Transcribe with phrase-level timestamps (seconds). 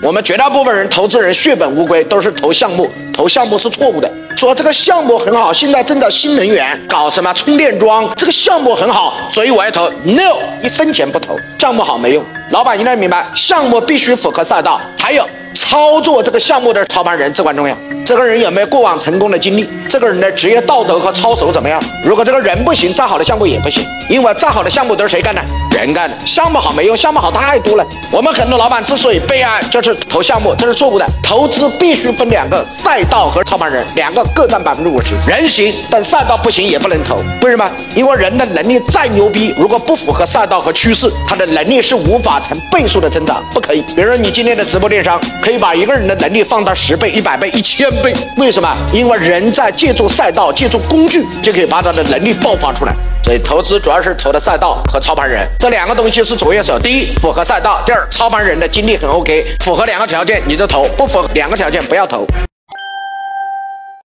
[0.00, 4.08] 我们绝大部分人投资人血本无归，都是投项目，投项目是错误的。
[4.36, 9.90] 说这个项目很好，现在正在新能源搞什么充电桩，这个项目很好，所以我要投。
[10.04, 12.24] No，一分钱不投，项目好没用。
[12.50, 15.28] 老板应该明白，项目必须符合赛道，还有
[15.68, 17.76] 操作这个项目的操盘人至关重要。
[18.02, 19.68] 这个人有没有过往成功的经历？
[19.86, 21.78] 这个人的职业道德和操守怎么样？
[22.02, 25.42] 如果这个人不行，再好的项目也不行，因为再好的项目都是谁干的？
[25.76, 26.16] 人干的。
[26.24, 27.84] 项目好没用，项目好太多了。
[28.10, 31.04] 我们很多老板之所以悲哀，就是投项目，这是错误的。
[31.22, 35.16] 投资必须分两个赛道和操盘人，两个各占百分之五十。
[35.28, 37.16] 人行，但赛道不行也不能投。
[37.42, 37.70] 为什么？
[37.94, 43.82] 因为人的能力再牛逼，如果不符合赛道和趋势，他的能力是无法成倍数的增长，不可以。
[43.94, 47.90] 比如说你今天的直播电商， 可以把一个人的能力放大十倍、一百倍、一千。
[48.02, 48.76] 倍，为什么？
[48.92, 52.94] 因为人在借助赛道、借助工具，就可以把他的能力爆发出来。
[53.24, 56.78] 所以投资主要是投的赛道和操盘人这两个东西是卓越手。
[56.78, 62.26] 第一，符合赛道；第二，操盘人的精力很 OK，符合两个条件你就投，不符合两个条件不要投。